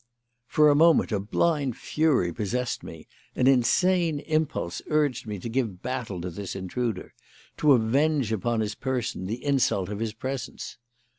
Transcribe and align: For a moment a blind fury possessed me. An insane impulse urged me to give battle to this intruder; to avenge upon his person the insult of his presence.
For 0.47 0.67
a 0.71 0.75
moment 0.75 1.11
a 1.11 1.19
blind 1.19 1.77
fury 1.77 2.33
possessed 2.33 2.81
me. 2.81 3.07
An 3.35 3.45
insane 3.45 4.19
impulse 4.21 4.81
urged 4.87 5.27
me 5.27 5.37
to 5.37 5.47
give 5.47 5.83
battle 5.83 6.19
to 6.21 6.31
this 6.31 6.55
intruder; 6.55 7.13
to 7.57 7.73
avenge 7.73 8.31
upon 8.31 8.61
his 8.61 8.73
person 8.73 9.27
the 9.27 9.45
insult 9.45 9.89
of 9.89 9.99
his 9.99 10.13
presence. 10.15 10.79